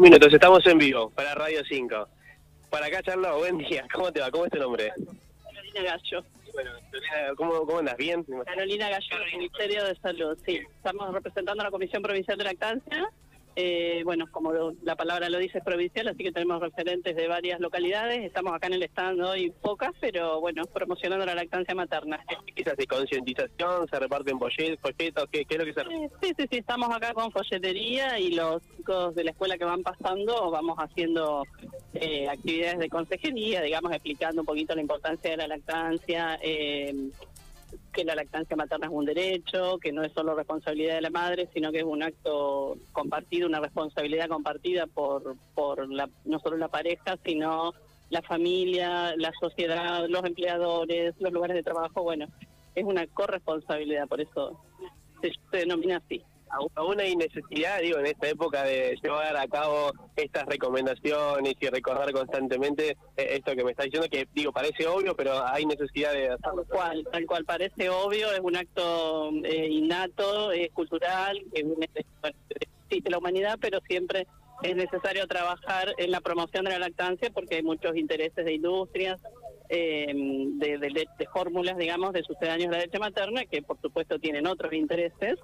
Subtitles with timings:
[0.00, 2.08] minutos, estamos en vivo para Radio 5.
[2.70, 3.86] Para acá, Charlo, buen día.
[3.92, 4.30] ¿Cómo te va?
[4.30, 4.92] ¿Cómo es tu nombre?
[5.44, 6.24] Carolina Gallo.
[6.54, 6.70] Bueno,
[7.36, 7.96] ¿cómo, cómo andas?
[7.98, 8.24] ¿Bien?
[8.46, 10.38] Carolina Gallo, del Ministerio de Salud.
[10.46, 13.10] Sí, estamos representando a la Comisión Provincial de Lactancia
[13.56, 14.52] eh, bueno, como
[14.82, 18.24] la palabra lo dice, es provincial, así que tenemos referentes de varias localidades.
[18.24, 22.24] Estamos acá en el stand hoy pocas, pero bueno, promocionando la lactancia materna.
[22.54, 23.88] ¿Qué de concientización?
[23.88, 24.92] ¿Se reparten folletos?
[24.96, 28.32] ¿Qué, ¿Qué, es lo que se eh, Sí, sí, sí, estamos acá con folletería y
[28.32, 31.44] los chicos de la escuela que van pasando vamos haciendo
[31.94, 36.38] eh, actividades de consejería, digamos, explicando un poquito la importancia de la lactancia.
[37.92, 41.48] Que la lactancia materna es un derecho, que no es solo responsabilidad de la madre,
[41.52, 46.68] sino que es un acto compartido, una responsabilidad compartida por, por la, no solo la
[46.68, 47.74] pareja, sino
[48.10, 52.02] la familia, la sociedad, los empleadores, los lugares de trabajo.
[52.02, 52.26] Bueno,
[52.74, 54.60] es una corresponsabilidad, por eso
[55.20, 56.22] se denomina así
[56.74, 62.12] aún hay necesidad, digo, en esta época de llevar a cabo estas recomendaciones y recordar
[62.12, 66.30] constantemente eh, esto que me está diciendo, que digo, parece obvio, pero hay necesidad de
[66.30, 66.64] hacerlo.
[66.64, 71.64] Tal cual, tal cual parece obvio, es un acto eh, innato, es cultural, es
[72.90, 74.26] de la humanidad, pero siempre
[74.62, 79.20] es necesario trabajar en la promoción de la lactancia porque hay muchos intereses de industrias,
[79.68, 84.18] eh, de, de, de, fórmulas, digamos, de sucedáneos de la leche materna, que por supuesto
[84.18, 85.38] tienen otros intereses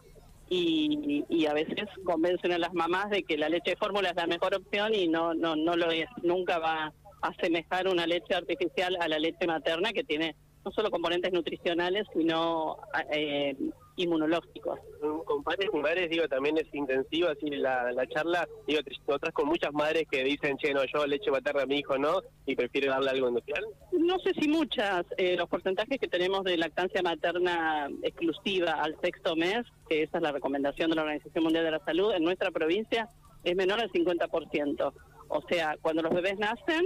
[0.48, 4.26] y, a veces convencen a las mamás de que la leche de fórmula es la
[4.26, 6.08] mejor opción y no, no, no lo es.
[6.22, 6.86] Nunca va
[7.22, 12.06] a asemejar una leche artificial a la leche materna que tiene no solo componentes nutricionales,
[12.12, 12.76] sino
[13.12, 13.56] eh,
[13.96, 14.78] inmunológicos.
[15.24, 18.48] Con padres y madres, digo, también es intensiva así la, la charla.
[18.66, 21.98] Digo, otras con muchas madres que dicen, che, no, yo leche materna a mi hijo
[21.98, 23.64] no, y prefiero darle algo industrial.
[23.92, 25.04] No sé si muchas.
[25.16, 30.22] Eh, los porcentajes que tenemos de lactancia materna exclusiva al sexto mes, que esa es
[30.22, 33.08] la recomendación de la Organización Mundial de la Salud, en nuestra provincia
[33.44, 34.92] es menor al 50%.
[35.28, 36.84] O sea, cuando los bebés nacen,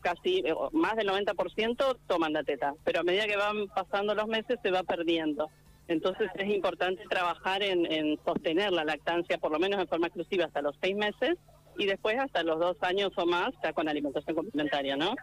[0.00, 4.26] casi eh, más del 90% toman la teta, pero a medida que van pasando los
[4.26, 5.50] meses se va perdiendo.
[5.90, 10.62] Entonces es importante trabajar en, sostener la lactancia, por lo menos en forma exclusiva, hasta
[10.62, 11.36] los seis meses
[11.78, 15.16] y después hasta los dos años o más, ya con alimentación complementaria, ¿no?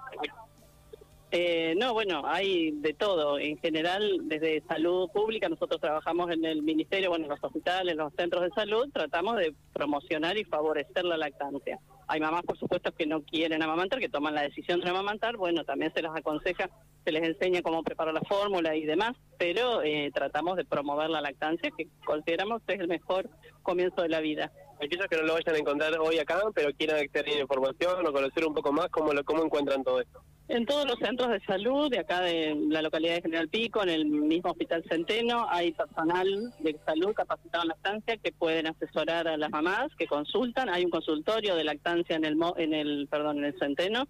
[1.31, 3.39] Eh, no, bueno, hay de todo.
[3.39, 7.99] En general, desde salud pública, nosotros trabajamos en el ministerio, bueno, en los hospitales, en
[7.99, 11.79] los centros de salud, tratamos de promocionar y favorecer la lactancia.
[12.07, 15.37] Hay mamás, por supuesto, que no quieren amamantar, que toman la decisión de amamantar.
[15.37, 16.69] Bueno, también se las aconseja,
[17.07, 21.21] se les enseña cómo preparar la fórmula y demás, pero eh, tratamos de promover la
[21.21, 23.29] lactancia, que consideramos que es el mejor
[23.63, 24.51] comienzo de la vida.
[24.83, 28.45] Aquellos que no lo vayan a encontrar hoy acá, pero quieran tener información o conocer
[28.45, 30.21] un poco más, ¿cómo, lo, cómo encuentran todo esto?
[30.49, 33.89] En todos los centros de salud de acá de la localidad de General Pico, en
[33.89, 39.35] el mismo Hospital Centeno, hay personal de salud capacitado en lactancia que pueden asesorar a
[39.35, 40.69] las mamás, que consultan.
[40.69, 44.07] Hay un consultorio de lactancia en el, en el, perdón, en el Centeno,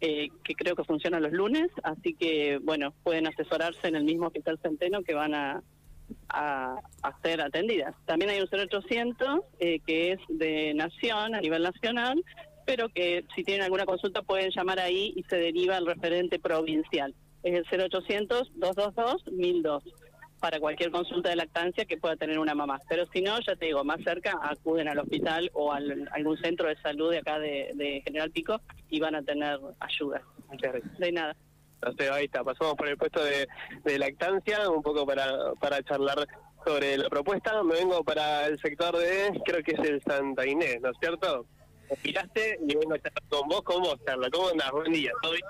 [0.00, 4.28] eh, que creo que funciona los lunes, así que, bueno, pueden asesorarse en el mismo
[4.28, 5.62] Hospital Centeno que van a,
[6.30, 6.80] a,
[7.22, 7.94] ser atendidas.
[8.06, 12.22] También hay un 0800 eh, que es de nación, a nivel nacional,
[12.66, 17.14] pero que si tienen alguna consulta pueden llamar ahí y se deriva al referente provincial.
[17.42, 19.82] Es el 0800-222-1002
[20.40, 22.78] para cualquier consulta de lactancia que pueda tener una mamá.
[22.88, 25.78] Pero si no, ya te digo, más cerca acuden al hospital o a
[26.12, 28.60] algún centro de salud de acá de, General Pico
[28.90, 30.20] y van a tener ayuda.
[30.48, 30.98] Muchas gracias.
[30.98, 31.36] De nada.
[31.80, 33.46] Entonces, ahí está, pasamos por el puesto de,
[33.84, 36.26] de lactancia, un poco para, para charlar
[36.64, 37.62] sobre la propuesta.
[37.62, 41.46] Me vengo para el sector de, creo que es el Santa Inés, ¿no es cierto?
[42.02, 43.62] Miraste y a charlar con vos.
[43.62, 44.28] ¿Cómo, Carla?
[44.30, 44.70] ¿Cómo andás?
[44.72, 45.12] Buen día.
[45.22, 45.44] ¿Todo bien?